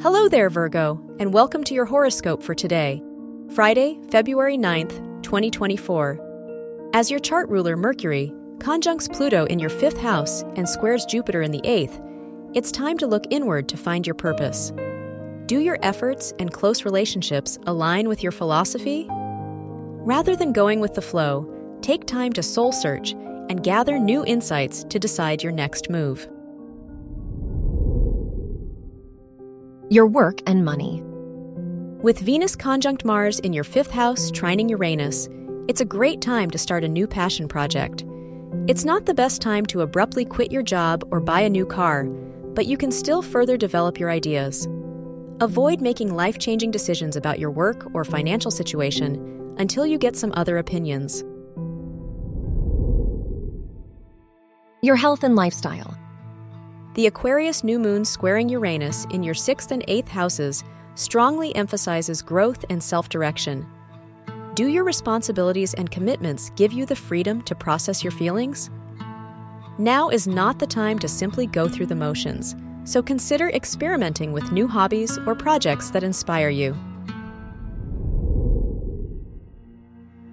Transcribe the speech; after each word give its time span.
Hello 0.00 0.28
there, 0.28 0.48
Virgo, 0.48 1.00
and 1.18 1.34
welcome 1.34 1.64
to 1.64 1.74
your 1.74 1.84
horoscope 1.84 2.40
for 2.40 2.54
today, 2.54 3.02
Friday, 3.52 3.98
February 4.12 4.56
9th, 4.56 5.22
2024. 5.24 6.90
As 6.94 7.10
your 7.10 7.18
chart 7.18 7.48
ruler, 7.48 7.76
Mercury, 7.76 8.32
conjuncts 8.60 9.08
Pluto 9.08 9.44
in 9.46 9.58
your 9.58 9.70
fifth 9.70 9.98
house 9.98 10.44
and 10.54 10.68
squares 10.68 11.04
Jupiter 11.04 11.42
in 11.42 11.50
the 11.50 11.60
eighth, 11.64 12.00
it's 12.54 12.70
time 12.70 12.96
to 12.98 13.08
look 13.08 13.24
inward 13.30 13.68
to 13.70 13.76
find 13.76 14.06
your 14.06 14.14
purpose. 14.14 14.72
Do 15.46 15.58
your 15.58 15.80
efforts 15.82 16.32
and 16.38 16.52
close 16.52 16.84
relationships 16.84 17.58
align 17.66 18.06
with 18.08 18.22
your 18.22 18.30
philosophy? 18.30 19.08
Rather 19.10 20.36
than 20.36 20.52
going 20.52 20.78
with 20.78 20.94
the 20.94 21.02
flow, 21.02 21.52
take 21.80 22.06
time 22.06 22.32
to 22.34 22.42
soul 22.44 22.70
search 22.70 23.14
and 23.50 23.64
gather 23.64 23.98
new 23.98 24.24
insights 24.26 24.84
to 24.84 25.00
decide 25.00 25.42
your 25.42 25.50
next 25.50 25.90
move. 25.90 26.28
Your 29.90 30.06
work 30.06 30.40
and 30.46 30.64
money. 30.64 31.02
With 32.02 32.18
Venus 32.18 32.54
conjunct 32.54 33.04
Mars 33.04 33.40
in 33.40 33.52
your 33.52 33.64
fifth 33.64 33.90
house, 33.90 34.30
trining 34.30 34.68
Uranus, 34.68 35.28
it's 35.66 35.80
a 35.80 35.86
great 35.86 36.20
time 36.20 36.50
to 36.50 36.58
start 36.58 36.84
a 36.84 36.88
new 36.88 37.06
passion 37.06 37.48
project. 37.48 38.04
It's 38.66 38.84
not 38.84 39.06
the 39.06 39.14
best 39.14 39.40
time 39.40 39.64
to 39.66 39.80
abruptly 39.80 40.26
quit 40.26 40.52
your 40.52 40.62
job 40.62 41.04
or 41.10 41.20
buy 41.20 41.40
a 41.40 41.48
new 41.48 41.64
car, 41.64 42.04
but 42.04 42.66
you 42.66 42.76
can 42.76 42.90
still 42.90 43.22
further 43.22 43.56
develop 43.56 43.98
your 43.98 44.10
ideas. 44.10 44.68
Avoid 45.40 45.80
making 45.80 46.14
life 46.14 46.38
changing 46.38 46.70
decisions 46.70 47.16
about 47.16 47.38
your 47.38 47.50
work 47.50 47.88
or 47.94 48.04
financial 48.04 48.50
situation 48.50 49.54
until 49.58 49.86
you 49.86 49.96
get 49.96 50.16
some 50.16 50.32
other 50.36 50.58
opinions. 50.58 51.24
Your 54.82 54.96
health 54.96 55.24
and 55.24 55.34
lifestyle. 55.34 55.96
The 56.98 57.06
Aquarius 57.06 57.62
new 57.62 57.78
moon 57.78 58.04
squaring 58.04 58.48
Uranus 58.48 59.06
in 59.12 59.22
your 59.22 59.32
sixth 59.32 59.70
and 59.70 59.84
eighth 59.86 60.08
houses 60.08 60.64
strongly 60.96 61.54
emphasizes 61.54 62.22
growth 62.22 62.64
and 62.70 62.82
self 62.82 63.08
direction. 63.08 63.64
Do 64.54 64.66
your 64.66 64.82
responsibilities 64.82 65.74
and 65.74 65.92
commitments 65.92 66.50
give 66.56 66.72
you 66.72 66.86
the 66.86 66.96
freedom 66.96 67.40
to 67.42 67.54
process 67.54 68.02
your 68.02 68.10
feelings? 68.10 68.68
Now 69.78 70.08
is 70.08 70.26
not 70.26 70.58
the 70.58 70.66
time 70.66 70.98
to 70.98 71.06
simply 71.06 71.46
go 71.46 71.68
through 71.68 71.86
the 71.86 71.94
motions, 71.94 72.56
so 72.82 73.00
consider 73.00 73.50
experimenting 73.50 74.32
with 74.32 74.50
new 74.50 74.66
hobbies 74.66 75.18
or 75.18 75.36
projects 75.36 75.90
that 75.90 76.02
inspire 76.02 76.50
you. 76.50 76.76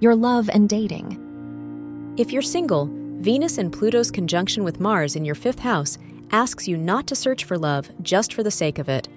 Your 0.00 0.14
love 0.14 0.50
and 0.52 0.68
dating. 0.68 2.14
If 2.18 2.30
you're 2.30 2.42
single, 2.42 2.90
Venus 3.20 3.56
and 3.56 3.72
Pluto's 3.72 4.10
conjunction 4.10 4.62
with 4.62 4.78
Mars 4.78 5.16
in 5.16 5.24
your 5.24 5.34
fifth 5.34 5.60
house 5.60 5.96
asks 6.32 6.68
you 6.68 6.76
not 6.76 7.06
to 7.08 7.16
search 7.16 7.44
for 7.44 7.58
love 7.58 7.90
just 8.02 8.32
for 8.32 8.42
the 8.42 8.50
sake 8.50 8.78
of 8.78 8.88
it. 8.88 9.08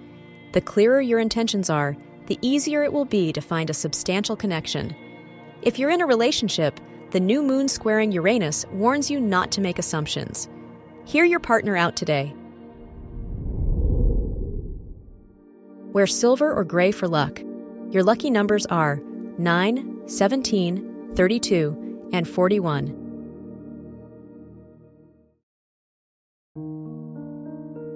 The 0.53 0.61
clearer 0.61 1.01
your 1.01 1.19
intentions 1.19 1.69
are, 1.69 1.95
the 2.27 2.39
easier 2.41 2.83
it 2.83 2.93
will 2.93 3.05
be 3.05 3.33
to 3.33 3.41
find 3.41 3.69
a 3.69 3.73
substantial 3.73 4.35
connection. 4.35 4.95
If 5.61 5.79
you're 5.79 5.89
in 5.89 6.01
a 6.01 6.05
relationship, 6.05 6.79
the 7.11 7.19
new 7.19 7.43
moon 7.43 7.67
squaring 7.67 8.11
Uranus 8.11 8.65
warns 8.71 9.11
you 9.11 9.19
not 9.19 9.51
to 9.51 9.61
make 9.61 9.79
assumptions. 9.79 10.49
Hear 11.05 11.25
your 11.25 11.39
partner 11.39 11.75
out 11.77 11.95
today. 11.95 12.33
Wear 15.91 16.07
silver 16.07 16.51
or 16.51 16.63
gray 16.63 16.91
for 16.91 17.07
luck. 17.07 17.39
Your 17.91 18.03
lucky 18.03 18.31
numbers 18.31 18.65
are 18.65 18.97
9, 19.37 20.07
17, 20.07 21.11
32, 21.15 22.09
and 22.13 22.27
41. 22.27 23.02